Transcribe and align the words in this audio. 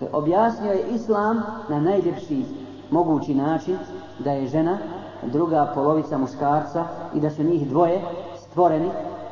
Dakle, 0.00 0.18
objasnio 0.18 0.72
je 0.72 0.88
islam 0.88 1.42
na 1.68 1.80
najljepši 1.80 2.44
mogući 2.90 3.34
način 3.34 3.78
da 4.18 4.32
je 4.32 4.46
žena 4.46 4.78
druga 5.22 5.72
polovica 5.74 6.18
muškarca 6.18 6.84
i 7.14 7.20
da 7.20 7.30
su 7.30 7.42
njih 7.42 7.68
dvoje 7.68 8.02
stvoreni 8.36 8.90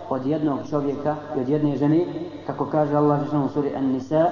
od 0.09 0.27
jednog 0.27 0.59
čovjeka 0.71 1.17
i 1.37 1.41
od 1.41 1.49
jedne 1.49 1.77
žene, 1.77 2.07
kako 2.47 2.67
kaže 2.67 2.97
Allah 2.97 3.21
u 3.45 3.49
suri 3.49 3.77
An-Nisa, 3.77 4.27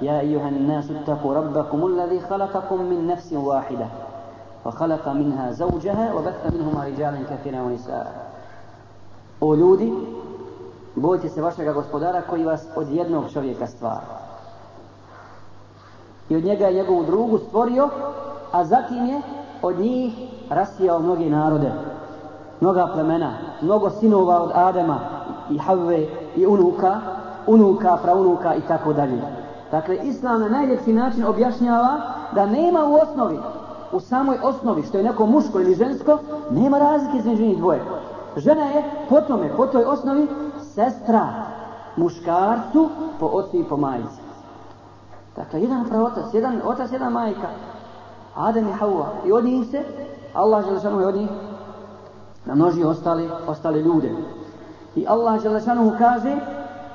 Ja 0.00 0.22
nasu 0.50 0.94
taku 1.06 1.34
rabbakum 1.34 1.80
min 2.88 3.10
wahida, 3.34 3.88
wa 4.64 5.14
minha 5.14 5.52
wa 6.14 6.52
minhuma 6.52 6.84
kathira. 7.28 7.64
O 9.40 9.54
ljudi, 9.54 9.92
bojte 10.94 11.28
se 11.28 11.42
vašega 11.42 11.72
gospodara 11.72 12.22
koji 12.22 12.44
vas 12.44 12.66
od 12.76 12.88
jednog 12.88 13.32
čovjeka 13.32 13.66
stvara. 13.66 14.27
I 16.28 16.36
od 16.36 16.44
njega 16.44 16.66
je 16.66 16.74
njegovu 16.74 17.04
drugu 17.04 17.38
stvorio, 17.38 17.88
a 18.52 18.64
zatim 18.64 19.06
je 19.06 19.20
od 19.62 19.78
njih 19.78 20.12
rasijao 20.50 21.00
mnoge 21.00 21.30
narode, 21.30 21.72
mnoga 22.60 22.88
plemena, 22.94 23.32
mnogo 23.62 23.90
sinova 23.90 24.42
od 24.42 24.50
Adema 24.54 25.00
i 25.50 25.58
Havve 25.58 26.06
i 26.36 26.46
unuka, 26.46 27.00
unuka, 27.46 27.98
praunuka 28.02 28.54
i 28.54 28.60
tako 28.60 28.92
dalje. 28.92 29.22
Dakle, 29.70 29.96
Islam 29.96 30.40
na 30.40 30.48
najljepši 30.48 30.92
način 30.92 31.24
objašnjava 31.24 32.00
da 32.34 32.46
nema 32.46 32.84
u 32.84 32.94
osnovi 32.94 33.38
u 33.92 34.00
samoj 34.00 34.38
osnovi, 34.42 34.82
što 34.82 34.98
je 34.98 35.04
neko 35.04 35.26
muško 35.26 35.60
ili 35.60 35.74
žensko, 35.74 36.18
nema 36.50 36.78
razlike 36.78 37.18
između 37.18 37.42
njih 37.42 37.58
dvoje. 37.58 37.80
Žena 38.36 38.64
je 38.64 38.84
po 39.08 39.20
tome, 39.20 39.50
po 39.56 39.66
toj 39.66 39.84
osnovi, 39.84 40.26
sestra 40.74 41.26
muškarcu 41.96 42.88
po 43.20 43.26
ocu 43.26 43.56
i 43.56 43.64
po 43.64 43.76
majici. 43.76 44.27
Dakle, 45.38 45.60
jedan 45.62 46.02
otac, 46.02 46.34
jedan 46.34 46.60
otac, 46.64 46.92
jedna 46.92 47.10
majka. 47.10 47.48
Adem 48.34 48.68
i 48.68 48.72
Hawa. 48.72 49.06
I 49.26 49.32
od 49.32 49.44
njih 49.44 49.66
se, 49.70 49.84
Allah 50.34 50.64
Želešanu 50.64 51.00
je 51.00 51.06
od 51.06 51.14
njih 51.14 51.28
namnožio 52.44 52.88
ostali, 52.88 53.30
ostali 53.46 53.80
ljude. 53.80 54.10
I 54.96 55.06
Allah 55.08 55.42
Želešanu 55.42 55.92
kaže, 55.98 56.36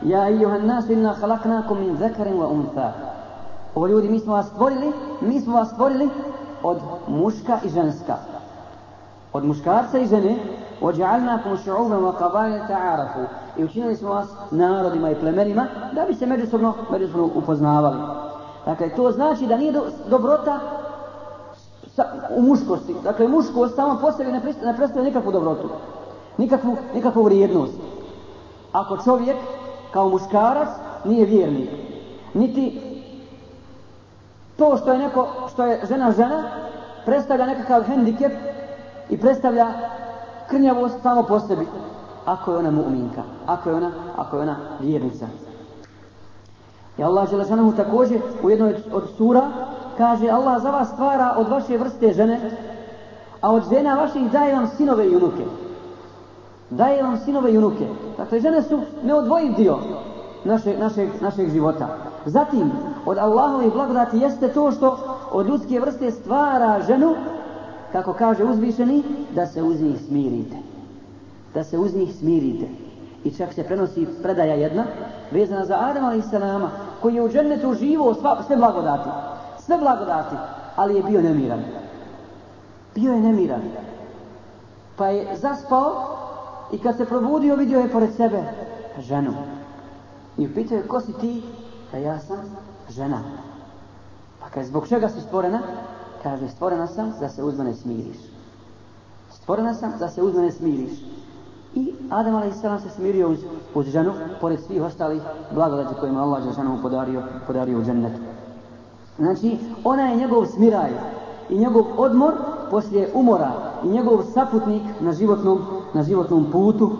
Ja 0.04 0.30
ijuhan 0.30 0.66
nas 0.66 0.90
inna 0.90 1.14
halaknakum 1.14 1.80
min 1.80 1.98
zekarin 1.98 2.38
wa 2.38 2.48
untha. 2.48 2.92
Ovo 3.76 3.88
ljudi, 3.88 4.10
mi 4.10 4.20
smo 4.20 4.34
vas 4.34 4.48
stvorili, 4.48 4.92
mi 5.22 5.40
smo 5.42 5.56
vas 5.56 5.70
stvorili 5.70 6.10
od 6.64 6.78
muška 7.08 7.60
i 7.66 7.70
ženska 7.70 8.16
Od 9.33 9.45
muškarca 9.45 9.99
i 9.99 10.07
žene 10.07 10.37
وَجَعَلْنَاكُمْ 10.81 11.57
شُعُوبًا 11.65 11.97
وَقَبَائِلَ 11.97 12.69
تَعَارَفُوا 12.69 13.27
I 13.57 13.65
učinili 13.65 13.97
smo 13.97 14.11
vas 14.11 14.27
narodima 14.51 15.11
i 15.11 15.15
plemenima 15.15 15.67
da 15.93 16.05
bi 16.05 16.15
se 16.15 16.27
međusobno, 16.27 16.75
međusobno 16.91 17.29
upoznavali. 17.35 17.99
Dakle, 18.65 18.89
to 18.89 19.11
znači 19.11 19.47
da 19.47 19.57
nije 19.57 19.73
do, 19.73 19.83
dobrota 20.11 20.61
sa, 21.87 22.05
u 22.37 22.43
muškosti. 22.43 22.95
Dakle, 23.05 23.29
muškost 23.29 23.75
samo 23.75 23.99
po 24.01 24.13
sebi 24.13 24.33
ne, 24.33 24.41
ne 24.65 24.77
predstavlja 24.77 25.09
nikakvu 25.09 25.33
dobrotu. 25.33 25.69
Nikakvu, 26.37 26.77
nikakvu 26.95 27.23
vrijednost. 27.23 27.75
Ako 28.73 28.97
čovjek 28.97 29.37
kao 29.91 30.09
muškarac 30.09 30.69
nije 31.05 31.27
vjernik, 31.27 31.71
niti 32.35 32.81
to 34.57 34.77
što 34.77 34.93
je 34.93 34.99
neko, 34.99 35.29
što 35.53 35.65
je 35.65 35.81
žena 35.89 36.13
žena, 36.13 36.43
predstavlja 37.05 37.47
nekakav 37.47 37.83
hendikep 37.83 38.33
i 39.14 39.18
predstavlja 39.18 39.68
krnjavost 40.50 41.02
samo 41.02 41.24
po 41.24 41.40
sebi. 41.40 41.68
Ako 42.26 42.52
je 42.52 42.58
ona 42.58 42.72
mu'minka, 42.72 43.24
ako 43.46 43.70
je 43.70 43.76
ona, 43.76 43.92
ako 44.18 44.36
je 44.36 44.42
ona 44.42 44.56
vjernica. 44.80 45.28
I 46.98 47.04
Allah 47.04 47.30
Želešanohu 47.30 47.72
također 47.72 48.22
u 48.44 48.50
jednoj 48.50 48.76
od 48.94 49.04
sura 49.18 49.42
kaže 49.98 50.30
Allah 50.30 50.62
za 50.62 50.72
vas 50.72 50.90
stvara 50.90 51.36
od 51.38 51.50
vaše 51.50 51.78
vrste 51.78 52.14
žene, 52.14 52.52
a 53.42 53.52
od 53.52 53.70
žena 53.70 53.96
vaših 53.96 54.32
daje 54.32 54.56
vam 54.56 54.68
sinove 54.68 55.10
i 55.10 55.16
unuke. 55.16 55.46
Daje 56.70 57.04
vam 57.04 57.18
sinove 57.18 57.54
i 57.54 57.58
unuke. 57.58 57.88
Dakle, 58.18 58.40
žene 58.40 58.62
su 58.62 58.80
neodvojiv 59.04 59.54
dio 59.56 59.78
naše, 60.44 60.78
našeg, 60.78 61.10
našeg 61.22 61.50
života. 61.50 61.88
Zatim, 62.26 62.72
od 63.06 63.18
Allahove 63.18 63.70
blagodati 63.70 64.18
jeste 64.18 64.48
to 64.48 64.72
što 64.72 64.98
od 65.32 65.48
ljudske 65.48 65.80
vrste 65.80 66.12
stvara 66.12 66.82
ženu, 66.88 67.16
kako 67.94 68.14
kaže 68.14 68.44
uzvišeni, 68.44 69.04
da 69.36 69.48
se 69.48 69.64
uz 69.64 69.82
njih 69.82 70.02
smirite. 70.08 70.56
Da 71.54 71.64
se 71.64 71.78
uz 71.78 71.96
njih 71.96 72.16
smirite. 72.16 72.68
I 73.24 73.32
čak 73.32 73.54
se 73.54 73.64
prenosi 73.64 74.08
predaja 74.24 74.54
jedna, 74.54 74.86
vezana 75.32 75.66
za 75.66 75.78
Adama 75.80 76.08
a.s. 76.08 76.34
koji 77.02 77.16
je 77.16 77.22
u 77.22 77.30
džennetu 77.30 77.74
živo 77.74 78.14
sva, 78.14 78.44
sve 78.48 78.56
blagodati. 78.56 79.10
Sve 79.60 79.78
blagodati, 79.78 80.36
ali 80.76 80.96
je 80.96 81.04
bio 81.04 81.22
nemiran. 81.22 81.64
Bio 82.96 83.14
je 83.14 83.22
nemiran. 83.22 83.62
Pa 84.96 85.08
je 85.08 85.38
zaspao 85.38 86.18
i 86.72 86.78
kad 86.78 86.98
se 86.98 87.06
probudio 87.06 87.56
vidio 87.56 87.80
je 87.80 87.92
pored 87.92 88.16
sebe 88.16 88.44
ženu. 89.00 89.34
I 90.38 90.48
upitao 90.48 90.78
je 90.78 90.88
ko 90.88 91.02
si 91.02 91.14
ti? 91.14 91.44
Da 91.92 91.98
ja 91.98 92.20
sam 92.20 92.38
žena. 92.90 93.22
Pa 94.40 94.50
kaže, 94.50 94.68
zbog 94.68 94.88
čega 94.88 95.10
si 95.10 95.22
stvorena? 95.22 95.60
Kaže, 96.24 96.48
stvorena 96.48 96.88
sam 96.88 97.14
da 97.20 97.30
se 97.30 97.44
uz 97.44 97.58
mene 97.58 97.74
smiriš. 97.74 98.18
Stvorena 99.32 99.74
sam 99.74 99.94
da 100.00 100.08
se 100.08 100.22
uz 100.24 100.36
mene 100.36 100.52
smiriš. 100.52 100.92
I 101.76 101.94
Adam 102.10 102.36
a.s. 102.36 102.84
se 102.84 102.90
smirio 102.96 103.30
uz, 103.30 103.40
uz 103.76 103.86
ženu, 103.86 104.14
pored 104.42 104.60
svih 104.60 104.84
ostalih 104.84 105.22
blagodati 105.54 105.96
kojima 106.00 106.24
Allah 106.24 106.46
je 106.46 106.54
ženu 106.54 106.80
podario, 106.82 107.24
podario 107.48 107.80
u 107.80 107.84
džennetu. 107.84 108.20
Znači, 109.18 109.58
ona 109.84 110.04
je 110.04 110.18
njegov 110.18 110.46
smiraj 110.46 110.92
i 111.50 111.58
njegov 111.58 111.86
odmor 111.98 112.34
poslije 112.72 113.10
umora 113.14 113.52
i 113.84 113.88
njegov 113.88 114.24
saputnik 114.34 114.84
na 115.02 115.14
životnom, 115.14 115.60
na 115.94 116.04
životnom 116.04 116.52
putu. 116.52 116.92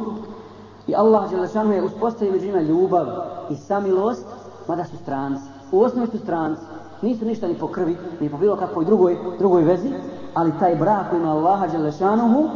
I 0.88 0.96
Allah 0.96 1.30
Đelešanu 1.30 1.74
je 1.74 1.84
uspostavio 1.84 2.34
među 2.34 2.46
njima 2.46 2.62
ljubav 2.62 3.08
i 3.50 3.56
samilost, 3.56 4.26
mada 4.68 4.86
su 4.86 4.98
stranci. 4.98 5.44
U 5.72 5.82
osnovi 5.82 6.08
su 6.08 6.18
stranci. 6.18 6.62
Nisu 7.04 7.26
ništa 7.26 7.48
ni 7.48 7.56
po 7.60 7.68
krvi, 7.68 7.98
ni 8.20 8.30
po 8.30 8.38
bilo 8.38 8.56
kakvoj 8.56 8.86
drugoj, 8.86 9.18
drugoj 9.40 9.64
vezi, 9.64 9.90
ali 10.34 10.54
taj 10.60 10.76
brak 10.76 11.14
ima 11.14 11.32
Allaha 11.32 11.68
Đelešanuhu, 11.68 12.50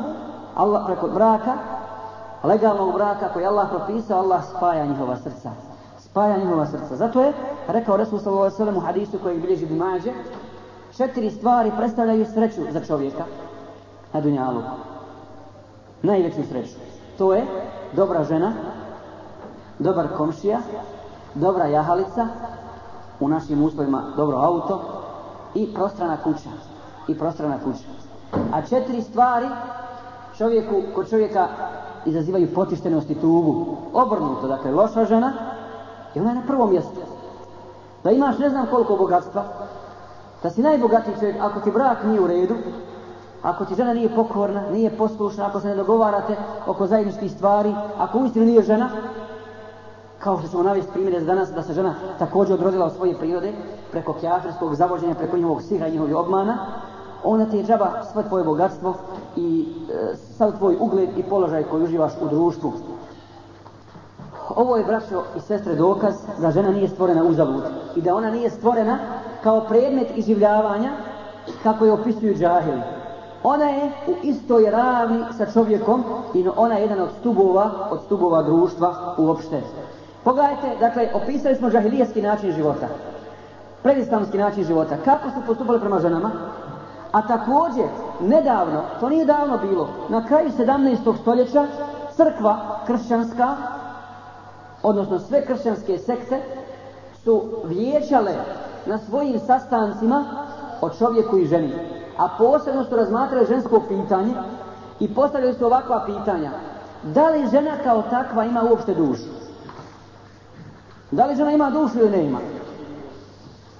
Allah 0.56 0.84
preko 0.86 1.08
braka, 1.08 1.54
legalnog 2.44 2.94
braka 2.94 3.30
koji 3.34 3.46
Allah 3.46 3.68
propisao, 3.70 4.20
Allah 4.20 4.44
spaja 4.56 4.86
njihova 4.86 5.18
srca. 5.18 5.52
Spaja 6.00 6.38
njihova 6.38 6.66
srca. 6.66 6.96
Zato 6.96 7.22
je 7.22 7.34
rekao 7.68 7.98
Resul 7.98 8.20
sallallahu 8.20 8.56
alejhi 8.62 8.72
ve 8.72 8.78
u 8.78 8.86
hadisu 8.86 9.20
koji 9.24 9.40
bilježi 9.40 9.66
Bimađe, 9.66 10.12
četiri 10.98 11.32
stvari 11.32 11.72
predstavljaju 11.78 12.26
sreću 12.26 12.62
za 12.72 12.80
čovjeka 12.80 13.24
na 14.14 14.22
dunjalu. 14.22 14.62
Najveću 16.02 16.44
sreću. 16.50 16.76
To 17.18 17.34
je 17.34 17.46
dobra 17.94 18.24
žena, 18.24 18.54
dobar 19.80 20.08
komšija, 20.18 20.60
dobra 21.36 21.66
jahalica, 21.66 22.28
u 23.20 23.30
našim 23.30 23.64
uslovima 23.64 24.04
dobro 24.18 24.38
auto 24.38 24.80
i 25.56 25.74
prostrana 25.74 26.18
kuća. 26.24 26.50
I 27.08 27.18
prostrana 27.18 27.58
kuća. 27.64 27.86
A 28.54 28.62
četiri 28.62 29.02
stvari 29.02 29.48
čovjeku, 30.38 30.82
kod 30.96 31.10
čovjeka 31.10 31.48
izazivaju 32.06 32.54
potištenost 32.54 33.10
i 33.10 33.16
tugu. 33.16 33.66
Obrnuto, 33.94 34.48
dakle, 34.48 34.72
loša 34.72 35.06
žena 35.06 35.34
i 36.16 36.20
ona 36.20 36.30
je 36.30 36.36
na 36.36 36.48
prvom 36.48 36.70
mjestu. 36.70 37.00
Da 38.04 38.12
imaš 38.12 38.38
ne 38.38 38.50
znam 38.50 38.68
koliko 38.72 38.96
bogatstva, 38.96 39.44
da 40.44 40.50
si 40.50 40.62
najbogatiji 40.62 41.16
čovjek, 41.20 41.36
ako 41.42 41.60
ti 41.60 41.72
brak 41.72 42.04
nije 42.04 42.22
u 42.22 42.28
redu, 42.28 42.56
ako 43.44 43.66
ti 43.66 43.76
žena 43.76 43.94
nije 43.94 44.16
pokorna, 44.16 44.70
nije 44.72 44.98
poslušna, 44.98 45.46
ako 45.46 45.60
se 45.60 45.68
ne 45.68 45.76
dogovarate 45.76 46.36
oko 46.68 46.88
zajedničkih 46.88 47.32
stvari, 47.32 47.76
ako 48.00 48.20
uistinu 48.20 48.46
nije 48.46 48.62
žena, 48.62 48.90
kao 50.28 50.40
što 50.40 50.48
ćemo 50.48 50.64
navesti 50.64 50.92
primjere 50.94 51.20
danas, 51.20 51.50
da 51.52 51.64
se 51.64 51.74
žena 51.74 51.96
također 52.20 52.54
odrodila 52.54 52.86
od 52.86 52.96
svoje 52.96 53.18
prirode, 53.18 53.54
preko 53.92 54.14
kjafirskog 54.14 54.76
zavođenja, 54.76 55.16
preko 55.16 55.38
njihovog 55.38 55.62
siha 55.62 55.88
i 55.88 55.92
njihovih 55.92 56.16
obmana, 56.16 56.58
ona 57.24 57.46
ti 57.46 57.58
je 57.58 57.64
džaba 57.64 58.04
sve 58.12 58.24
tvoje 58.24 58.44
bogatstvo 58.44 58.94
i 59.36 59.68
e, 59.90 60.16
sav 60.16 60.58
tvoj 60.58 60.78
ugled 60.80 61.18
i 61.18 61.24
položaj 61.24 61.64
koji 61.64 61.84
uživaš 61.84 62.12
u 62.22 62.28
društvu. 62.28 62.74
Ovo 64.56 64.78
je, 64.78 64.84
braćo 64.84 65.24
i 65.38 65.40
sestre, 65.40 65.76
dokaz 65.76 66.16
da 66.42 66.52
žena 66.52 66.72
nije 66.72 66.88
stvorena 66.88 67.24
uzavud 67.24 67.64
i 67.96 68.02
da 68.02 68.16
ona 68.16 68.32
nije 68.32 68.50
stvorena 68.50 69.00
kao 69.44 69.62
predmet 69.62 70.08
iživljavanja 70.16 70.92
kako 71.64 71.86
je 71.86 71.92
opisuju 71.92 72.36
džahili. 72.36 72.82
Ona 73.44 73.66
je 73.66 73.92
u 74.08 74.14
istoj 74.24 74.72
ravni 74.72 75.24
sa 75.38 75.46
čovjekom 75.54 76.04
i 76.34 76.48
ona 76.56 76.76
je 76.76 76.82
jedan 76.82 77.02
od 77.02 77.10
stubova, 77.20 77.70
od 77.92 78.02
stubova 78.06 78.44
društva 78.44 79.16
uopšte. 79.18 79.62
Pogledajte, 80.28 80.76
dakle, 80.80 81.10
opisali 81.14 81.56
smo 81.56 81.70
džahilijetski 81.70 82.22
način 82.22 82.52
života. 82.52 82.88
Predislamski 83.84 84.38
način 84.38 84.64
života. 84.64 84.98
Kako 85.06 85.30
su 85.30 85.36
postupali 85.48 85.80
prema 85.80 86.00
ženama? 86.00 86.32
A 87.12 87.28
također, 87.28 87.86
nedavno, 88.22 88.82
to 89.00 89.10
nije 89.10 89.26
davno 89.26 89.58
bilo, 89.58 89.90
na 90.10 90.28
kraju 90.28 90.50
17. 90.58 91.18
stoljeća, 91.22 91.68
crkva 92.16 92.80
kršćanska, 92.88 93.56
odnosno 94.84 95.20
sve 95.20 95.46
kršćanske 95.46 95.98
sekte, 95.98 96.42
su 97.24 97.44
vječale 97.66 98.36
na 98.86 98.98
svojim 98.98 99.40
sastancima 99.40 100.26
o 100.82 100.90
čovjeku 100.90 101.38
i 101.38 101.46
ženi. 101.46 101.74
A 102.18 102.28
posebno 102.38 102.84
su 102.84 102.96
razmatrali 102.96 103.46
žensko 103.46 103.82
pitanje 103.88 104.34
i 105.00 105.14
postavljali 105.14 105.54
su 105.54 105.66
ovakva 105.66 106.04
pitanja. 106.06 106.52
Da 107.04 107.30
li 107.30 107.48
žena 107.52 107.72
kao 107.84 108.02
takva 108.02 108.46
ima 108.46 108.64
uopšte 108.64 108.94
dušu? 108.94 109.47
Da 111.12 111.26
li 111.26 111.36
žena 111.36 111.52
ima 111.52 111.70
dušu 111.70 112.00
ili 112.00 112.10
ne 112.10 112.26
ima? 112.26 112.40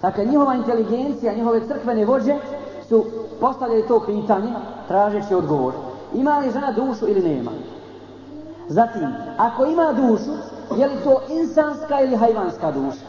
Dakle, 0.02 0.26
njihova 0.26 0.56
inteligencija, 0.56 1.34
njihove 1.34 1.68
crkvene 1.68 2.06
vođe 2.06 2.36
su 2.90 3.06
postavljali 3.40 3.88
to 3.88 4.00
pitanje, 4.06 4.54
tražeći 4.88 5.36
odgovor. 5.36 5.74
Ima 6.14 6.40
li 6.40 6.52
žena 6.52 6.72
dušu 6.72 7.08
ili 7.08 7.36
nema? 7.36 7.52
Zatim, 8.68 9.14
ako 9.38 9.66
ima 9.66 9.94
dušu, 9.94 10.32
je 10.76 10.88
li 10.88 10.96
to 11.04 11.22
insanska 11.30 12.02
ili 12.02 12.16
hajvanska 12.16 12.72
duša? 12.72 13.06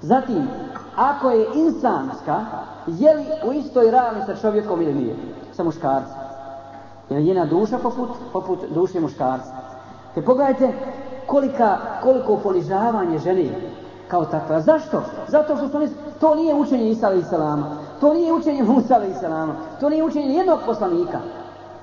Zatim, 0.00 0.48
ako 0.96 1.30
je 1.30 1.46
insanska, 1.54 2.44
je 2.86 3.14
li 3.14 3.24
u 3.44 3.52
istoj 3.52 3.90
ravni 3.90 4.22
sa 4.26 4.36
čovjekom 4.36 4.82
ili 4.82 4.94
nije? 4.94 5.16
Sa 5.52 5.64
muškarcem. 5.64 6.16
Je 7.10 7.16
li 7.16 7.24
njena 7.24 7.46
duša 7.46 7.78
poput, 7.78 8.08
poput 8.32 8.58
duše 8.74 9.00
muškarca? 9.00 9.52
Te 10.14 10.22
pogledajte 10.22 10.72
kolika, 11.32 11.78
koliko 12.02 12.36
ponižavanje 12.36 13.18
žene 13.18 13.48
kao 14.08 14.24
takva. 14.24 14.60
Zašto? 14.60 15.02
Zato 15.28 15.56
što 15.56 15.68
su 15.68 15.94
to 16.20 16.34
nije 16.34 16.54
učenje 16.54 16.90
Isa 16.90 17.12
i 17.12 17.22
Salama. 17.22 17.76
To 18.00 18.14
nije 18.14 18.32
učenje 18.32 18.62
Musa 18.62 19.04
i 19.04 19.14
Salama. 19.14 19.54
To 19.80 19.88
nije 19.88 20.04
učenje 20.04 20.34
jednog 20.34 20.58
poslanika. 20.66 21.18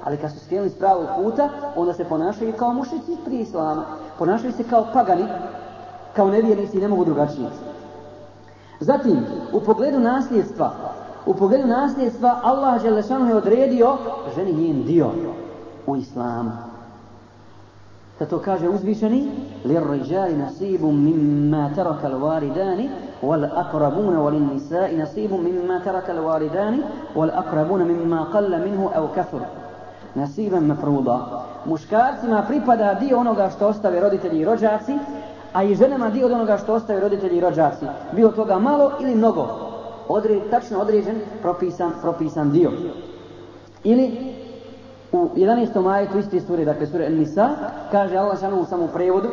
Ali 0.04 0.18
kad 0.18 0.32
su 0.32 0.40
skrenuli 0.40 0.70
s 0.70 0.80
pravog 0.80 1.08
puta, 1.16 1.50
onda 1.76 1.94
se 1.94 2.06
ponašaju 2.06 2.54
kao 2.54 2.74
mušici 2.74 3.18
prije 3.26 3.42
Islama. 3.42 3.86
Ponašaju 4.18 4.52
se 4.52 4.64
kao 4.64 4.86
pagani, 4.94 5.26
kao 6.16 6.30
nevjernici 6.30 6.78
i 6.78 6.82
ne 6.82 6.88
mogu 6.88 7.06
drugačije. 7.06 7.50
Zatim, 8.80 9.26
u 9.54 9.60
pogledu 9.60 10.00
nasljedstva, 10.00 10.72
u 11.26 11.34
pogledu 11.34 11.68
nasljedstva 11.68 12.40
Allah 12.44 12.82
Želešanu 12.82 13.28
je 13.28 13.36
odredio 13.36 13.98
ženi 14.36 14.54
njen 14.54 14.84
dio 14.84 15.10
u 15.88 15.96
islamu. 15.96 16.69
Zato 18.20 18.40
kaže 18.40 18.70
uzvišeni 18.70 19.32
لِلْرِجَالِ 19.66 20.36
نَصِيبٌ 20.46 20.84
مِمَّا 20.84 21.72
تَرَكَ 21.76 22.02
الْوَارِدَانِ 22.06 22.80
وَالْأَقْرَبُونَ 23.24 24.16
وَلِلنِّسَاءِ 24.16 24.90
نَصِيبٌ 24.96 25.32
مِمَّا 25.34 25.80
تَرَكَ 25.86 26.10
الْوَارِدَانِ 26.10 26.74
وَالْأَقْرَبُونَ 27.16 27.82
مِمَّا 27.92 28.22
قَلَّ 28.24 28.52
مِنْهُ 28.66 28.82
أَوْ 28.96 29.06
كَثُرُ 29.16 29.42
نَصِيبًا 30.18 30.60
مَفْرُوضًا 30.60 31.18
Muškarcima 31.66 32.44
pripada 32.48 32.94
dio 32.94 33.20
onoga 33.20 33.50
što 33.50 33.68
ostave 33.68 34.00
roditelji 34.00 34.40
i 34.40 34.46
rođaci, 34.46 34.98
a 35.54 35.64
i 35.64 35.76
ženama 35.76 36.10
dio 36.10 36.26
od 36.26 36.32
onoga 36.32 36.58
što 36.58 36.74
ostave 36.74 37.00
roditelji 37.00 37.38
i 37.38 37.42
rođaci. 37.42 37.86
Bilo 38.12 38.32
toga 38.32 38.60
malo 38.60 38.92
ili 39.00 39.16
mnogo. 39.16 39.48
Odred, 40.08 40.42
tačno 40.52 40.80
određen, 40.80 41.16
propisan, 41.42 41.92
propisan 42.02 42.52
dio. 42.52 42.72
Ili 43.84 44.29
u 45.12 45.30
11. 45.36 45.82
majetu 45.82 46.18
iste 46.18 46.40
sure, 46.40 46.66
dakle 46.66 46.88
sure 46.88 47.10
Nisa, 47.10 47.50
kaže 47.92 48.18
Allah 48.18 48.40
šanu 48.40 48.62
u 48.62 48.66
samom 48.66 48.90
prevodu, 48.94 49.28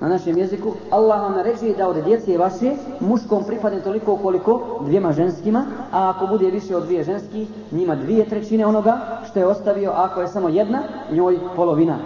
na 0.00 0.08
našem 0.08 0.38
jeziku, 0.38 0.72
Allah 0.90 1.22
vam 1.22 1.32
naređuje 1.32 1.74
da 1.74 1.88
od 1.88 2.04
djece 2.04 2.38
vaše 2.38 2.70
muškom 3.00 3.44
pripadne 3.44 3.80
toliko 3.80 4.16
koliko 4.16 4.80
dvijema 4.84 5.12
ženskima, 5.12 5.64
a 5.92 6.10
ako 6.10 6.26
bude 6.26 6.50
više 6.50 6.76
od 6.76 6.84
dvije 6.84 7.04
ženski, 7.04 7.46
njima 7.72 7.94
dvije 7.94 8.28
trećine 8.28 8.66
onoga 8.66 8.98
što 9.30 9.38
je 9.38 9.46
ostavio, 9.46 9.90
a 9.90 10.04
ako 10.04 10.20
je 10.20 10.28
samo 10.28 10.48
jedna, 10.48 10.82
njoj 11.12 11.38
polovina. 11.56 11.98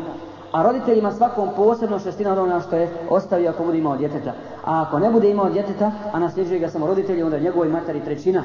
A 0.52 0.62
roditeljima 0.62 1.12
svakom 1.12 1.48
posebno 1.56 1.98
šestina 1.98 2.32
od 2.32 2.38
onoga 2.38 2.60
što 2.60 2.76
je 2.76 2.88
ostavio 3.10 3.50
ako 3.50 3.64
bude 3.64 3.78
imao 3.78 3.96
djeteta. 3.96 4.32
A 4.64 4.82
ako 4.82 4.98
ne 4.98 5.10
bude 5.10 5.30
imao 5.30 5.50
djeteta, 5.50 5.92
a 6.12 6.18
nasljeđuje 6.18 6.60
ga 6.60 6.68
samo 6.68 6.86
roditelji, 6.86 7.22
onda 7.22 7.38
njegovoj 7.38 7.68
materi 7.68 8.00
trećina. 8.00 8.42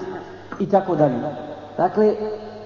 I 0.60 0.70
tako 0.70 0.96
dalje. 0.96 1.16
Dakle, 1.78 2.16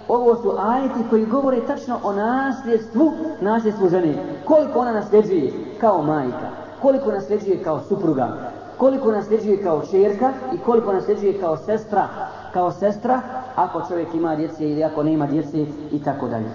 ovo 0.07 0.35
su 0.35 0.53
ajeti 0.59 0.99
koji 1.09 1.25
govore 1.25 1.59
tačno 1.67 1.99
o 2.03 2.13
nasljedstvu, 2.13 3.11
nasljedstvu 3.41 3.89
žene. 3.89 4.15
Koliko 4.45 4.79
ona 4.79 4.91
nasljeđuje 4.91 5.53
kao 5.81 6.01
majka, 6.01 6.49
koliko 6.81 7.11
nasljeđuje 7.11 7.63
kao 7.63 7.79
supruga, 7.79 8.51
koliko 8.77 9.11
nasljeđuje 9.11 9.63
kao 9.63 9.81
čerka 9.91 10.31
i 10.53 10.57
koliko 10.57 10.93
nasljeđuje 10.93 11.39
kao 11.39 11.57
sestra, 11.57 12.07
kao 12.53 12.71
sestra 12.71 13.21
ako 13.55 13.81
čovjek 13.87 14.13
ima 14.13 14.35
djece 14.35 14.69
ili 14.69 14.83
ako 14.83 15.03
nema 15.03 15.27
djece 15.27 15.65
i 15.91 16.03
tako 16.03 16.27
dalje. 16.27 16.51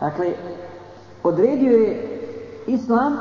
Dakle, 0.00 0.26
odredio 1.22 1.78
je 1.78 2.20
Islam 2.66 3.16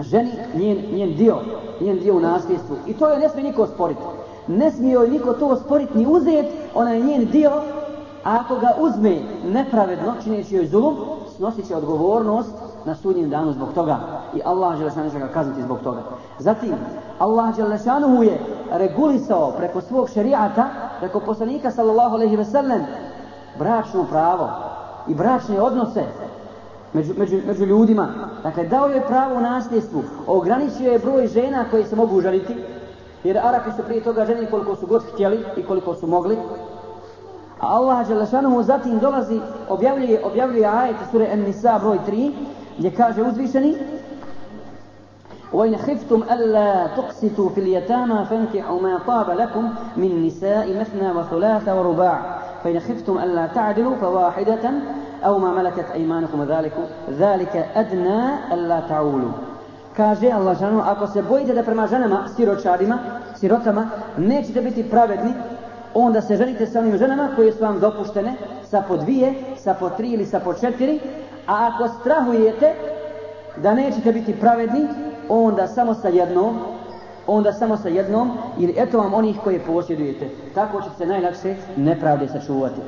ženi 0.00 0.30
njen, 0.54 0.78
njen 0.92 1.16
dio, 1.16 1.36
njen 1.80 1.98
dio 1.98 2.16
u 2.16 2.20
nasljedstvu. 2.20 2.76
I 2.86 2.94
to 2.94 3.08
je 3.08 3.18
ne 3.18 3.28
smije 3.28 3.48
niko 3.48 3.66
sporiti. 3.66 4.00
Ne 4.46 4.70
smije 4.70 4.92
joj 4.92 5.08
niko 5.08 5.32
to 5.32 5.56
sporiti 5.56 5.98
ni 5.98 6.06
uzeti, 6.06 6.48
ona 6.74 6.92
je 6.92 7.02
njen 7.02 7.24
dio 7.24 7.50
A 8.24 8.36
ako 8.40 8.56
ga 8.56 8.74
uzme 8.80 9.16
nepravedno, 9.44 10.14
čineći 10.24 10.56
joj 10.56 10.66
zulum, 10.66 10.96
snosit 11.36 11.68
će 11.68 11.76
odgovornost 11.76 12.50
na 12.84 12.94
sudnjem 12.94 13.30
danu 13.30 13.52
zbog 13.52 13.68
toga. 13.74 13.98
I 14.34 14.40
Allah 14.44 14.78
Želešanu 14.78 15.10
će 15.10 15.18
ga 15.18 15.28
kazniti 15.28 15.62
zbog 15.62 15.78
toga. 15.84 16.00
Zatim, 16.38 16.74
Allah 17.18 17.56
Želešanu 17.56 18.22
je 18.22 18.38
regulisao 18.72 19.50
preko 19.50 19.80
svog 19.80 20.08
šerijata, 20.10 20.68
preko 20.98 21.20
poslanika 21.20 21.70
sallallahu 21.70 22.14
alaihi 22.14 22.36
ve 22.36 22.44
sellem, 22.44 22.82
bračno 23.58 24.04
pravo 24.10 24.48
i 25.08 25.14
bračne 25.14 25.60
odnose 25.60 26.04
među, 26.92 27.14
među, 27.18 27.36
među 27.46 27.64
ljudima. 27.64 28.08
Dakle, 28.42 28.64
dao 28.64 28.86
je 28.86 29.06
pravo 29.06 29.34
u 29.34 29.40
nasljedstvu, 29.40 30.02
ograničio 30.26 30.92
je 30.92 30.98
broj 30.98 31.26
žena 31.26 31.64
koje 31.70 31.84
se 31.84 31.96
mogu 31.96 32.20
ženiti, 32.20 32.56
jer 33.24 33.38
Arapi 33.38 33.70
su 33.76 33.82
prije 33.82 34.04
toga 34.04 34.26
ženi 34.26 34.46
koliko 34.50 34.76
su 34.76 34.86
god 34.86 35.02
htjeli 35.12 35.44
i 35.56 35.62
koliko 35.62 35.94
su 35.94 36.06
mogli, 36.06 36.38
A 37.60 37.66
Allah 37.66 38.08
Đelešanuhu 38.08 38.62
zatim 38.62 38.98
dolazi, 38.98 39.40
objavljuje, 39.68 40.24
objavljuje 40.24 40.66
ajete 40.66 41.04
sure 41.10 41.26
An-Nisa 41.32 41.78
broj 41.78 41.98
3, 42.06 42.32
gdje 42.78 42.90
kaže 42.90 43.22
uzvišeni 43.22 43.76
وَإِنْ 45.52 45.76
خِفْتُمْ 45.76 46.22
أَلَّا 46.30 46.86
تُقْسِتُوا 46.96 47.48
فِي 47.48 47.60
الْيَتَامَى 47.60 48.24
فَانْكِحُوا 48.24 48.80
مَا 48.80 49.00
طَابَ 49.06 49.30
لَكُمْ 49.30 49.64
مِنْ 49.96 50.26
نِسَاءِ 50.26 50.80
مَثْنَى 50.80 51.10
وَثُلَاثَ 51.12 51.68
وَرُبَاعَ 51.68 52.38
فَإِنْ 52.64 52.80
خِفْتُمْ 52.80 53.18
أَلَّا 53.18 53.46
تَعْدِلُوا 53.46 53.96
فَوَاحِدَةً 53.96 54.70
أَوْ 55.24 55.38
مَا 55.38 55.52
مَلَكَتْ 55.52 55.90
أَيْمَانُكُمْ 55.94 56.42
ذَلِكُ 56.42 56.72
ذَلِكَ 57.10 57.66
أَدْنَى 57.76 58.20
أَلَّا 58.52 58.80
تَعُولُوا 58.88 59.32
Kaže 59.96 60.30
Allah 60.30 60.58
žanu, 60.58 60.82
ako 60.86 61.06
se 61.06 61.22
bojite 61.22 61.54
da 61.54 61.62
prema 61.62 61.86
ženama, 61.86 62.28
siročarima, 62.36 62.98
sirotama, 63.34 63.88
nećete 64.16 64.60
biti 64.60 64.90
pravedni, 64.90 65.34
onda 65.94 66.20
se 66.20 66.36
ženite 66.36 66.66
sa 66.66 66.78
onim 66.78 66.98
ženama 66.98 67.28
koje 67.36 67.52
su 67.52 67.64
vam 67.64 67.80
dopuštene 67.80 68.34
sa 68.70 68.82
po 68.88 68.96
dvije, 68.96 69.34
sa 69.56 69.74
po 69.74 69.90
tri 69.90 70.10
ili 70.10 70.26
sa 70.26 70.40
po 70.40 70.54
četiri, 70.54 71.00
a 71.46 71.70
ako 71.72 71.88
strahujete 72.00 72.74
da 73.56 73.74
nećete 73.74 74.12
biti 74.12 74.40
pravedni, 74.40 74.88
onda 75.28 75.66
samo 75.66 75.94
sa 75.94 76.08
jednom, 76.08 76.58
onda 77.26 77.52
samo 77.52 77.76
sa 77.76 77.88
jednom, 77.88 78.30
ili 78.58 78.74
eto 78.76 78.98
vam 78.98 79.14
onih 79.14 79.36
koje 79.44 79.60
posjedujete. 79.60 80.28
Tako 80.54 80.80
ćete 80.80 80.96
se 80.96 81.06
najlakše 81.06 81.56
nepravde 81.76 82.28
sačuvati. 82.28 82.80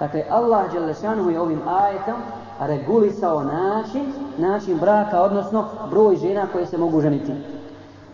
Dakle, 0.00 0.24
Allah 0.30 0.72
Đelešanu 0.72 1.30
je 1.30 1.40
ovim 1.40 1.60
ajetom 1.68 2.14
regulisao 2.60 3.44
način, 3.44 4.12
način 4.38 4.78
braka, 4.78 5.22
odnosno 5.22 5.64
broj 5.90 6.16
žena 6.16 6.46
koje 6.52 6.66
se 6.66 6.78
mogu 6.78 7.00
ženiti. 7.00 7.32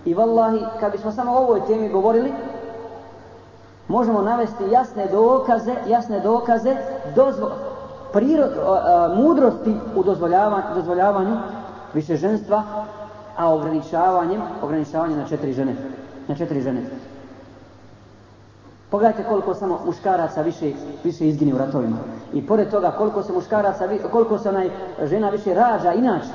I 0.04 0.14
vallahi, 0.14 0.58
kad 0.80 0.92
bismo 0.92 1.12
samo 1.12 1.32
o 1.32 1.38
ovoj 1.38 1.60
temi 1.66 1.88
govorili, 1.88 2.32
možemo 3.88 4.22
navesti 4.22 4.64
jasne 4.70 5.06
dokaze, 5.06 5.74
jasne 5.88 6.20
dokaze 6.20 6.76
dozvo, 7.14 7.50
priro, 8.12 8.44
a, 8.44 8.82
a, 8.84 9.14
mudrosti 9.14 9.76
u 9.96 10.02
dozvoljavanju, 10.02 10.74
dozvoljavanju 10.74 11.36
više 11.94 12.16
ženstva, 12.16 12.62
a 13.36 13.54
ograničavanjem, 13.54 14.42
ograničavanjem 14.62 15.18
na 15.18 15.28
četiri 15.28 15.52
žene. 15.52 15.76
Na 16.28 16.34
četiri 16.34 16.60
žene. 16.60 16.82
Pogledajte 18.90 19.28
koliko 19.28 19.54
samo 19.54 19.80
muškaraca 19.86 20.42
više, 20.42 20.72
više 21.04 21.28
izgine 21.28 21.54
u 21.54 21.58
ratovima. 21.58 21.96
I 22.32 22.46
pored 22.46 22.70
toga 22.70 22.90
koliko 22.90 23.22
se 23.22 23.32
muškaraca, 23.32 23.88
koliko 24.12 24.38
se 24.38 24.48
onaj 24.48 24.70
žena 25.02 25.30
više 25.30 25.54
rađa 25.54 25.92
inače. 25.92 26.32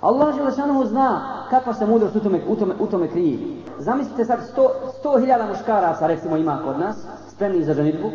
Allah 0.00 0.36
Želešanohu 0.36 0.84
zna 0.84 1.39
kakva 1.50 1.74
se 1.74 1.86
mudrost 1.86 2.16
u 2.16 2.20
tome, 2.20 2.40
u 2.48 2.56
tome, 2.56 2.74
u 2.80 2.86
tome 2.86 3.08
krije. 3.08 3.38
Zamislite 3.78 4.24
sad 4.24 4.38
sto, 4.52 4.70
sto 4.98 5.18
hiljada 5.18 5.46
muškaraca 5.46 6.06
recimo 6.06 6.36
ima 6.36 6.60
kod 6.64 6.78
nas, 6.78 6.96
spremni 7.28 7.64
za 7.64 7.74
ženitbu, 7.74 8.10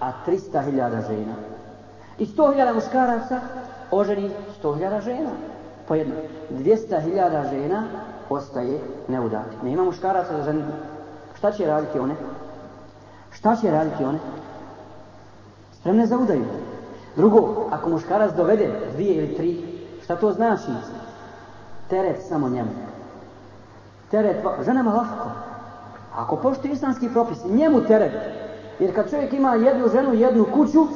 a 0.00 0.12
300 0.26 0.64
hiljada 0.64 1.00
žena. 1.00 1.34
I 2.18 2.26
sto 2.26 2.50
hiljada 2.50 2.72
muškaraca 2.72 3.40
oženi 3.90 4.30
sto 4.58 4.74
hiljada 4.74 5.00
žena. 5.00 5.30
Po 5.88 5.94
jedno. 5.94 6.14
200 6.50 7.00
hiljada 7.00 7.44
žena 7.50 7.84
ostaje 8.30 8.80
neudati. 9.08 9.56
Ne 9.64 9.72
ima 9.72 9.84
muškaraca 9.84 10.36
za 10.36 10.42
ženitbu. 10.42 10.72
Šta 11.38 11.52
će 11.52 11.66
raditi 11.66 11.98
one? 11.98 12.14
Šta 13.30 13.56
će 13.56 13.70
raditi 13.70 14.04
one? 14.04 14.18
Spremne 15.72 16.06
za 16.06 16.18
udaju. 16.18 16.44
Drugo, 17.16 17.66
ako 17.70 17.90
muškarac 17.90 18.32
dovede 18.36 18.70
dvije 18.94 19.16
ili 19.16 19.36
tri, 19.36 19.64
šta 20.04 20.16
to 20.16 20.32
znači? 20.32 20.70
Teret 21.92 22.22
samo 22.28 22.48
njemu 22.48 22.70
Teret, 24.10 24.36
ženama 24.64 24.92
lahko. 24.92 25.28
Ako 26.16 26.36
poštuje 26.36 26.72
islamski 26.72 27.08
propis, 27.08 27.38
njemu 27.44 27.80
teret. 27.80 28.12
Jer 28.78 28.94
kad 28.94 29.10
čovjek 29.10 29.32
ima 29.32 29.54
jednu 29.54 29.88
ženu, 29.88 30.14
jednu 30.14 30.46
kuću, 30.54 30.86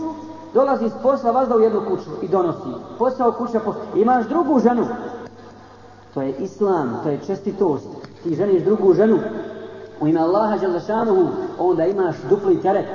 dolazi 0.55 0.89
s 0.89 1.03
posla 1.03 1.31
vazda 1.31 1.57
u 1.57 1.61
jednu 1.61 1.83
kuću 1.89 2.11
i 2.23 2.29
donosi. 2.29 2.69
Posao 2.99 3.33
kuća, 3.33 3.61
posla. 3.61 3.83
Imaš 3.97 4.27
drugu 4.27 4.61
ženu. 4.61 4.87
To 6.15 6.23
je 6.23 6.33
islam, 6.33 7.01
to 7.03 7.09
je 7.09 7.21
čestitost. 7.27 7.89
Ti 8.23 8.35
ženiš 8.35 8.63
drugu 8.63 8.95
ženu. 8.95 9.19
U 10.01 10.07
ime 10.07 10.21
Allaha 10.21 10.57
Đalešanuhu, 10.57 11.27
onda 11.59 11.87
imaš 11.87 12.17
dupli 12.31 12.63
teret. 12.63 12.87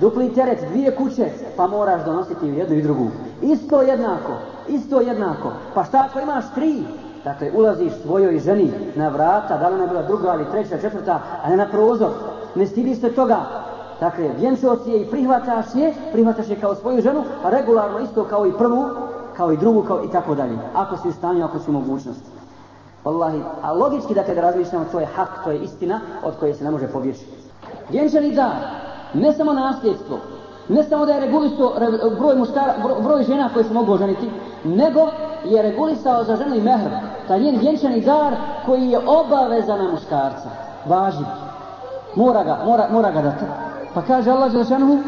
Dupli 0.00 0.34
teret, 0.34 0.64
dvije 0.70 0.96
kuće, 0.96 1.30
pa 1.56 1.66
moraš 1.66 2.04
donositi 2.04 2.46
jednu 2.46 2.76
i 2.76 2.82
drugu. 2.82 3.06
Isto 3.42 3.82
jednako, 3.82 4.32
isto 4.68 5.00
jednako. 5.00 5.52
Pa 5.74 5.84
šta 5.84 6.06
ako 6.10 6.20
imaš 6.20 6.44
tri? 6.54 6.84
Dakle, 7.24 7.50
ulaziš 7.54 7.92
svojoj 8.02 8.38
ženi 8.38 8.72
na 8.96 9.08
vrata, 9.08 9.56
da 9.56 9.68
li 9.68 9.74
ona 9.74 9.86
bila 9.86 10.02
druga 10.02 10.34
ili 10.34 10.50
treća, 10.50 10.78
četvrta, 10.80 11.20
a 11.44 11.50
ne 11.50 11.56
na 11.56 11.66
prozor. 11.66 12.10
Ne 12.54 12.66
stidiš 12.66 13.00
se 13.00 13.12
toga. 13.12 13.40
Dakle, 14.00 14.30
vjenčao 14.38 14.76
si 14.76 14.90
je 14.90 15.02
i 15.02 15.10
prihvataš 15.10 15.66
je, 15.74 15.94
prihvataš 16.12 16.48
je 16.48 16.60
kao 16.60 16.74
svoju 16.74 17.02
ženu, 17.02 17.22
a 17.44 17.50
regularno 17.50 17.98
isto 17.98 18.24
kao 18.24 18.46
i 18.46 18.52
prvu, 18.58 18.84
kao 19.36 19.52
i 19.52 19.56
drugu, 19.56 19.82
kao 19.82 20.04
i 20.04 20.10
tako 20.12 20.34
dalje. 20.34 20.58
Ako 20.74 20.96
si 20.96 21.08
u 21.08 21.12
stanju, 21.12 21.44
ako 21.44 21.58
si 21.58 21.70
u 21.70 21.72
mogućnosti. 21.72 22.28
Wallahi, 23.04 23.40
a 23.62 23.72
logički 23.72 24.14
dakle 24.14 24.34
da 24.34 24.40
razmišljamo, 24.40 24.84
to 24.92 25.00
je 25.00 25.06
hak, 25.06 25.28
to 25.44 25.50
je 25.50 25.58
istina 25.58 26.00
od 26.24 26.34
koje 26.40 26.54
se 26.54 26.64
ne 26.64 26.70
može 26.70 26.88
pobjeći. 26.88 27.26
Vjenčani 27.90 28.34
dar, 28.34 28.56
ne 29.14 29.32
samo 29.32 29.52
nasljedstvo, 29.52 30.18
ne 30.68 30.82
samo 30.82 31.06
da 31.06 31.12
je 31.12 31.20
regulisao 31.20 31.72
broj, 32.18 32.36
muškara, 32.36 32.74
broj 33.00 33.22
žena 33.22 33.50
koje 33.54 33.64
se 33.64 33.74
mogu 33.74 33.92
oženiti, 33.92 34.30
nego 34.64 35.00
je 35.44 35.62
regulisao 35.62 36.24
za 36.24 36.36
ženu 36.36 36.54
i 36.54 36.60
mehr, 36.60 36.90
taj 37.28 37.40
njen 37.40 37.58
vjenčani 37.58 38.00
dar 38.00 38.34
koji 38.66 38.90
je 38.90 38.98
obaveza 39.08 39.76
na 39.76 39.90
muškarca. 39.90 40.48
Važi. 40.86 41.24
Mora 42.14 42.44
ga, 42.44 42.58
mora, 42.64 42.88
mora 42.90 43.10
ga 43.10 43.22
dati. 43.22 43.44
Pa 43.94 44.02
kaže 44.02 44.30
Allah 44.30 44.50
Želešanuhu, 44.52 44.98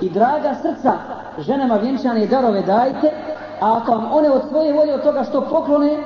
i 0.00 0.10
draga 0.10 0.54
srca 0.62 0.92
ženama 1.38 1.74
vjenčane 1.74 2.26
darove 2.26 2.62
dajte, 2.62 3.10
a 3.60 3.76
ako 3.76 3.92
vam 3.92 4.08
one 4.12 4.30
od 4.30 4.42
svoje 4.48 4.72
volje 4.72 4.94
od 4.94 5.02
toga 5.02 5.24
što 5.24 5.40
poklone, 5.40 5.98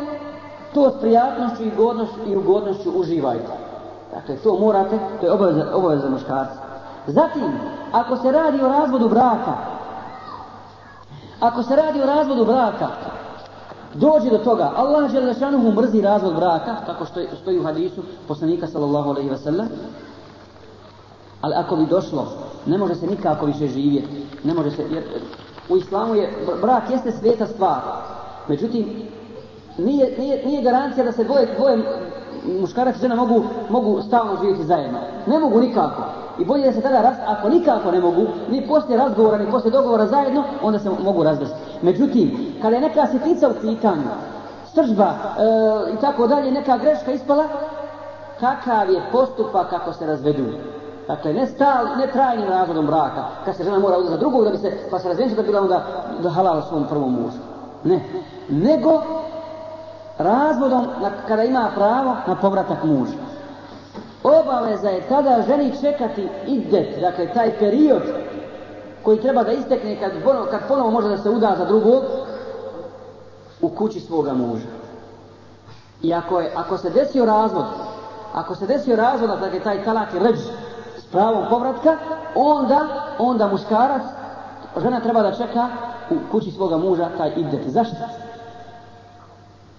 to 0.75 0.91
s 0.91 1.01
prijatnošću 1.01 1.63
i, 1.63 1.71
godnošću, 1.77 2.21
i 2.27 2.37
ugodnošću 2.37 2.91
uživajte. 2.91 3.53
Dakle, 4.15 4.37
to 4.37 4.59
morate, 4.59 4.99
to 5.21 5.27
je 5.27 5.33
obaveza, 5.33 5.77
obaveza 5.77 6.11
muškarca. 6.11 6.55
Zatim, 7.07 7.43
ako 7.93 8.17
se 8.17 8.33
radi 8.33 8.63
o 8.63 8.69
razvodu 8.69 9.09
braka, 9.09 9.53
ako 11.41 11.63
se 11.63 11.77
radi 11.77 12.03
o 12.03 12.07
razvodu 12.07 12.45
braka, 12.45 12.89
dođe 13.95 14.31
do 14.31 14.39
toga, 14.39 14.73
Allah 14.77 15.11
Želešanuhu 15.11 15.73
mrzi 15.73 16.01
razvod 16.01 16.35
braka, 16.35 16.77
kako 16.87 17.07
stoji, 17.07 17.27
stoji 17.43 17.59
u 17.59 17.65
hadisu 17.65 18.03
poslanika 18.29 18.67
sallallahu 18.67 19.11
alaihi 19.11 19.31
wa 19.31 19.39
sallam, 19.39 19.69
ali 21.41 21.55
ako 21.55 21.77
bi 21.77 21.87
došlo, 21.87 22.27
ne 22.67 22.79
može 22.79 22.95
se 22.95 23.07
nikako 23.07 23.47
više 23.47 23.67
živjeti, 23.67 24.27
ne 24.45 24.55
može 24.55 24.71
se, 24.71 24.83
jer 24.91 25.05
u 25.69 25.77
islamu 25.77 26.15
je, 26.15 26.33
brak 26.61 26.91
jeste 26.91 27.13
sveta 27.13 27.47
stvar, 27.47 27.81
međutim, 28.49 29.03
nije, 29.79 30.19
nije, 30.19 30.47
nije 30.47 30.63
garancija 30.63 31.05
da 31.05 31.13
se 31.13 31.25
dvoje, 31.25 31.55
dvoje 31.57 31.79
muškarac 32.61 32.97
i 32.97 33.01
žena 33.01 33.15
mogu, 33.15 33.45
mogu 33.69 34.03
stalno 34.03 34.37
živjeti 34.41 34.65
zajedno. 34.65 34.99
Ne 35.27 35.39
mogu 35.39 35.61
nikako. 35.61 36.03
I 36.39 36.45
bolje 36.45 36.67
da 36.67 36.73
se 36.73 36.81
tada 36.81 37.03
rast, 37.03 37.21
ako 37.27 37.49
nikako 37.49 37.91
ne 37.91 38.01
mogu, 38.01 38.27
ni 38.51 38.67
poslije 38.69 38.99
razgovora, 38.99 39.39
ni 39.39 39.51
poslije 39.51 39.71
dogovora 39.73 40.07
zajedno, 40.07 40.45
onda 40.63 40.79
se 40.79 40.91
mogu 41.05 41.23
razvesti. 41.23 41.57
Međutim, 41.83 42.55
kada 42.63 42.77
je 42.77 42.83
neka 42.83 43.07
sitnica 43.07 43.49
u 43.49 43.53
pitanju, 43.61 44.03
sržba 44.75 45.07
e, 45.07 45.93
i 45.93 45.97
tako 46.01 46.27
dalje, 46.27 46.51
neka 46.51 46.79
greška 46.79 47.13
ispala, 47.13 47.45
kakav 48.41 48.91
je 48.91 49.03
postupak 49.13 49.71
kako 49.71 49.93
se 49.93 50.07
razvedu? 50.07 50.45
Dakle, 51.09 51.33
ne, 51.33 51.47
stal, 51.47 51.87
ne 51.99 52.07
trajnim 52.07 52.49
razvodom 52.49 52.87
braka, 52.87 53.25
kad 53.45 53.57
se 53.57 53.65
žena 53.65 53.79
mora 53.79 53.99
uzeti 53.99 54.13
za 54.13 54.19
drugog, 54.19 54.45
da 54.45 54.51
bi 54.51 54.59
se, 54.59 54.73
pa 54.91 54.99
se 54.99 55.09
razvenča 55.09 55.37
da 55.37 55.43
bila 55.43 55.61
onda 55.61 55.85
da 56.23 56.31
halala 56.31 56.63
svom 56.63 56.87
prvom 56.89 57.13
mužu. 57.13 57.39
Ne. 57.85 58.01
Nego, 58.49 59.03
razvodom 60.19 60.87
na, 61.03 61.11
kada 61.29 61.45
ima 61.45 61.71
pravo 61.75 62.17
na 62.27 62.37
povratak 62.41 62.85
muža. 62.85 63.13
Obaveza 64.23 64.89
je 64.89 65.09
tada 65.09 65.43
ženi 65.47 65.73
čekati 65.81 66.29
idet, 66.47 67.01
dakle 67.01 67.33
taj 67.35 67.59
period 67.59 68.03
koji 69.03 69.21
treba 69.21 69.45
da 69.45 69.53
istekne 69.53 70.01
kad, 70.01 70.13
kad 70.51 70.69
ponovo 70.69 70.91
može 70.91 71.09
da 71.09 71.19
se 71.19 71.31
uda 71.31 71.55
za 71.59 71.65
drugog 71.65 72.03
u 73.61 73.69
kući 73.69 74.01
svoga 74.01 74.33
muža. 74.33 74.69
I 76.03 76.15
ako, 76.15 76.41
je, 76.41 76.53
ako 76.57 76.79
se 76.79 76.91
desio 76.91 77.25
razvod, 77.25 77.65
ako 78.35 78.55
se 78.55 78.67
desio 78.67 78.97
razvod, 78.97 79.31
dakle 79.41 79.61
taj 79.61 79.85
talak 79.85 80.15
je 80.15 80.21
ređ 80.21 80.39
s 80.99 81.05
pravom 81.13 81.45
povratka, 81.51 81.97
onda, 82.35 82.81
onda 83.19 83.47
muškarac, 83.47 84.03
žena 84.83 85.01
treba 85.01 85.23
da 85.23 85.33
čeka 85.33 85.69
u 86.11 86.15
kući 86.31 86.51
svoga 86.51 86.77
muža 86.77 87.09
taj 87.19 87.33
idet. 87.37 87.61
Zašto? 87.67 87.97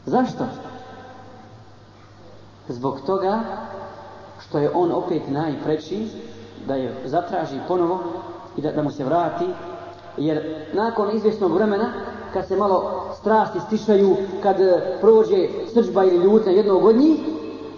Zašto? 0.05 0.43
Zbog 2.67 3.01
toga 3.05 3.39
što 4.39 4.59
je 4.59 4.71
on 4.75 4.91
opet 4.91 5.21
najpreći 5.29 6.07
da 6.67 6.75
je 6.75 6.95
zatraži 7.05 7.59
ponovo 7.67 7.99
i 8.57 8.61
da, 8.61 8.71
da 8.71 8.83
mu 8.83 8.91
se 8.91 9.03
vrati 9.03 9.45
jer 10.17 10.65
nakon 10.73 11.15
izvjesnog 11.15 11.53
vremena 11.53 11.89
kad 12.33 12.47
se 12.47 12.55
malo 12.55 13.05
strasti 13.19 13.59
stišaju 13.59 14.15
kad 14.43 14.57
prođe 15.01 15.47
srđba 15.73 16.03
ili 16.03 16.23
ljutnja 16.23 16.51
jednog 16.51 16.85
od 16.85 16.95
njih 16.97 17.19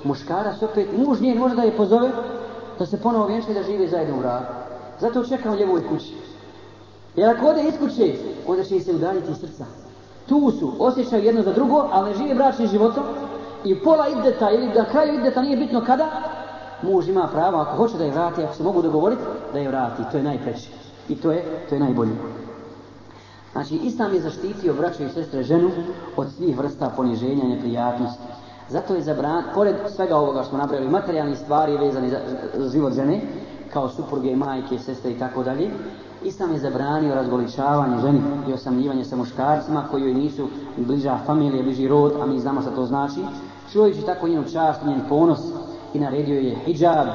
muškarac 0.03 0.61
opet, 0.61 0.87
muž 0.97 1.21
njen 1.21 1.37
može 1.37 1.55
da 1.55 1.61
je 1.61 1.77
pozove 1.77 2.11
da 2.79 2.85
se 2.85 3.01
ponovo 3.01 3.25
vjenče 3.25 3.53
da 3.53 3.63
žive 3.63 3.87
zajedno 3.87 4.19
u 4.19 4.21
radu 4.21 4.67
zato 4.99 5.23
čeka 5.23 5.51
u 5.51 5.55
njegovoj 5.55 5.87
kući. 5.87 6.13
Jer 7.15 7.29
ako 7.29 7.47
ode 7.47 7.63
iz 7.63 7.73
kuće 7.79 8.13
onda 8.47 8.63
će 8.63 8.79
se 8.79 8.93
udaljiti 8.93 9.35
srca 9.35 9.65
tu 10.27 10.51
su, 10.59 10.73
osjećaju 10.79 11.23
jedno 11.23 11.41
za 11.41 11.53
drugo, 11.53 11.87
ali 11.91 12.09
ne 12.09 12.17
žive 12.17 12.35
bračnim 12.35 12.67
životom 12.67 13.03
i 13.63 13.79
pola 13.79 14.07
ideta 14.07 14.51
ili 14.51 14.69
da 14.73 14.85
kraju 14.85 15.13
ideta 15.13 15.41
nije 15.41 15.57
bitno 15.57 15.81
kada, 15.85 16.07
muž 16.81 17.07
ima 17.07 17.27
pravo, 17.31 17.57
ako 17.57 17.77
hoće 17.77 17.97
da 17.97 18.03
je 18.03 18.11
vrati, 18.11 18.43
ako 18.43 18.55
se 18.55 18.63
mogu 18.63 18.81
dogovoriti, 18.81 19.21
da 19.53 19.59
je 19.59 19.67
vrati. 19.67 20.03
To 20.11 20.17
je 20.17 20.23
najpreće. 20.23 20.69
I 21.09 21.15
to 21.15 21.31
je, 21.31 21.43
to 21.69 21.75
je 21.75 21.79
najbolje. 21.79 22.11
Znači, 23.51 23.75
Islam 23.75 24.13
je 24.13 24.21
zaštitio 24.21 24.73
braću 24.73 25.03
i 25.03 25.09
sestre 25.09 25.43
ženu 25.43 25.71
od 26.15 26.27
svih 26.37 26.57
vrsta 26.57 26.91
poniženja 26.95 27.43
i 27.43 27.47
neprijatnosti. 27.47 28.23
Zato 28.69 28.95
je 28.95 29.01
zabran, 29.01 29.43
pored 29.53 29.75
svega 29.95 30.15
ovoga 30.15 30.39
što 30.39 30.49
smo 30.49 30.57
napravili, 30.57 30.91
materijalni 30.91 31.35
stvari 31.35 31.77
vezani 31.77 32.09
za, 32.09 32.19
za 32.53 32.69
život 32.69 32.93
žene, 32.93 33.21
kao 33.73 33.89
supruge, 33.89 34.35
majke, 34.35 34.79
sestre 34.79 35.11
i 35.11 35.19
tako 35.19 35.43
dalje, 35.43 35.69
Islam 36.23 36.53
je 36.53 36.59
zabranio 36.59 37.15
razgoličavanje 37.15 38.01
ženi 38.01 38.21
i 38.49 38.53
osamljivanje 38.53 39.05
sa 39.05 39.15
muškarcima 39.15 39.83
koji 39.91 40.01
joj 40.01 40.13
nisu 40.13 40.47
bliža 40.77 41.17
familija, 41.25 41.63
bliži 41.63 41.87
rod, 41.87 42.13
a 42.21 42.25
mi 42.25 42.39
znamo 42.39 42.61
što 42.61 42.71
to 42.71 42.85
znači. 42.85 43.19
Čuvajući 43.71 44.01
tako 44.01 44.27
njenu 44.27 44.43
čast, 44.43 44.85
njen 44.85 45.01
ponos 45.09 45.39
i 45.93 45.99
naredio 45.99 46.39
je 46.39 46.55
hijab. 46.55 47.07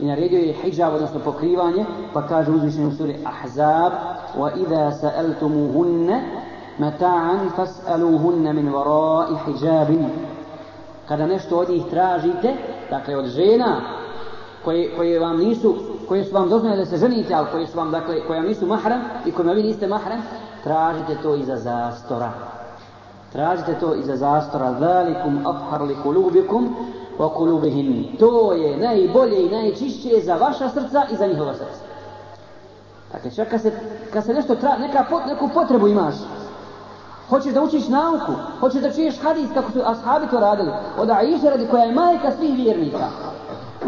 I 0.00 0.06
naredio 0.06 0.38
je 0.38 0.52
hijab, 0.52 0.94
odnosno 0.94 1.20
pokrivanje, 1.20 1.84
pa 2.12 2.26
kaže 2.26 2.50
uzvišenje 2.50 2.86
u 2.86 2.92
suri 2.92 3.16
Ahzab 3.24 3.92
idha 4.56 4.90
sa'altumuhunna 4.90 6.20
mata'an 6.78 7.50
fas'aluhunna 7.56 8.52
min 8.52 8.72
wara'i 8.72 9.36
hijabin. 9.46 10.06
Kada 11.08 11.26
nešto 11.26 11.58
od 11.58 11.70
njih 11.70 11.82
tražite, 11.90 12.54
dakle 12.90 13.16
od 13.16 13.26
žena 13.26 13.80
koje, 14.64 14.96
koje 14.96 15.20
vam 15.20 15.38
nisu 15.38 15.91
koje 16.08 16.24
su 16.24 16.34
vam 16.34 16.48
dozvoljene 16.48 16.84
da 16.84 16.86
se 16.86 16.96
ženite, 16.96 17.34
ali 17.34 17.46
koje 17.52 17.66
su 17.66 17.78
vam, 17.78 17.90
dakle, 17.90 18.26
koje 18.26 18.38
vam 18.38 18.48
nisu 18.48 18.66
mahram 18.66 19.00
i 19.26 19.32
kojima 19.32 19.52
vi 19.52 19.62
niste 19.62 19.86
mahram, 19.86 20.22
tražite 20.64 21.16
to 21.22 21.34
iza 21.34 21.56
zastora. 21.56 22.30
Tražite 23.32 23.74
to 23.80 23.94
iza 23.94 24.16
zastora. 24.16 24.74
Zalikum 24.80 25.46
afhar 25.46 25.82
li 25.82 25.96
kulubikum 26.02 26.76
wa 27.18 27.34
kulubihin. 27.34 28.16
To 28.18 28.52
je 28.52 28.76
najbolje 28.76 29.42
i 29.42 29.50
najčišće 29.50 30.20
za 30.24 30.34
vaša 30.34 30.68
srca 30.68 31.02
i 31.12 31.16
za 31.16 31.26
njihova 31.26 31.54
srca. 31.54 31.84
Dakle, 33.12 33.30
čak 33.30 33.48
kad 33.50 33.62
se, 33.62 33.72
kad 34.12 34.24
se 34.24 34.34
nešto 34.34 34.54
tra, 34.54 34.76
neka 34.78 35.04
pot, 35.10 35.26
neku 35.26 35.48
potrebu 35.54 35.88
imaš, 35.88 36.14
hoćeš 37.28 37.52
da 37.52 37.62
učiš 37.62 37.88
nauku, 37.88 38.32
hoćeš 38.60 38.80
da 38.80 38.92
čuješ 38.92 39.20
hadis 39.22 39.48
kako 39.54 39.72
su 39.72 39.80
ashabi 39.84 40.26
to 40.30 40.40
radili, 40.40 40.70
od 40.98 41.10
Aisha 41.10 41.50
radi 41.50 41.66
koja 41.70 41.84
je 41.84 41.94
majka 41.94 42.30
svih 42.38 42.54
vjernika. 42.54 43.08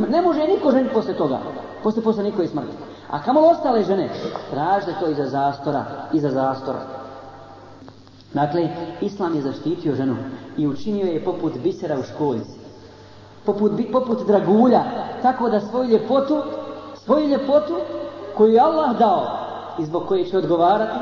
Ne 0.08 0.22
može 0.22 0.46
niko 0.46 0.70
ženiti 0.70 0.94
posle 0.94 1.14
toga 1.14 1.38
posle 1.84 2.02
poslanikove 2.02 2.48
smrti. 2.48 2.76
A 3.10 3.22
kamo 3.22 3.40
ostale 3.40 3.84
žene? 3.84 4.08
Tražite 4.50 4.94
to 5.00 5.10
iza 5.10 5.26
zastora, 5.28 5.84
iza 6.12 6.30
zastora. 6.30 6.80
Dakle, 8.34 8.68
Islam 9.00 9.34
je 9.34 9.42
zaštitio 9.42 9.94
ženu 9.94 10.16
i 10.56 10.66
učinio 10.66 11.06
je 11.06 11.24
poput 11.24 11.58
bisera 11.62 11.98
u 11.98 12.02
školici. 12.02 12.58
Poput, 13.46 13.72
poput 13.92 14.26
dragulja, 14.26 14.82
tako 15.22 15.50
da 15.50 15.60
svoju 15.60 15.90
ljepotu, 15.90 16.42
svoju 16.94 17.28
ljepotu 17.28 17.74
koju 18.36 18.52
je 18.52 18.60
Allah 18.60 18.98
dao 18.98 19.26
i 19.78 19.84
zbog 19.84 20.06
koje 20.08 20.24
će 20.24 20.38
odgovarati, 20.38 20.98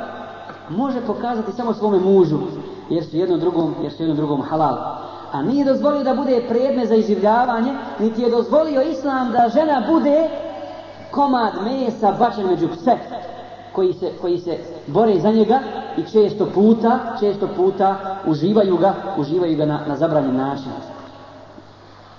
može 0.69 1.01
pokazati 1.07 1.53
samo 1.53 1.75
svome 1.75 1.99
mužu, 1.99 2.39
jer 2.91 3.05
su 3.05 3.17
jedno 3.17 3.37
drugom, 3.37 3.75
jer 3.83 3.93
su 3.93 4.03
jedno 4.03 4.17
drugom 4.17 4.43
halal. 4.43 4.77
A 5.33 5.43
nije 5.43 5.65
dozvolio 5.65 6.05
da 6.05 6.15
bude 6.15 6.45
predmet 6.49 6.89
za 6.89 6.95
iživljavanje, 6.95 7.73
niti 7.99 8.23
je 8.23 8.31
dozvolio 8.31 8.83
Islam 8.83 9.33
da 9.33 9.49
žena 9.49 9.83
bude 9.89 10.29
komad 11.13 11.53
mesa 11.65 12.13
bačen 12.19 12.47
među 12.47 12.69
pse 12.69 12.97
koji 13.73 13.93
se, 13.93 14.11
koji 14.21 14.39
se 14.39 14.59
bore 14.87 15.21
za 15.21 15.31
njega 15.31 15.61
i 15.97 16.03
često 16.03 16.47
puta, 16.55 16.99
često 17.21 17.49
puta 17.57 18.17
uživaju 18.27 18.77
ga, 18.77 18.95
uživaju 19.17 19.57
ga 19.57 19.67
na, 19.67 19.81
na 19.89 19.97
zabranjen 19.97 20.37
način. 20.37 20.73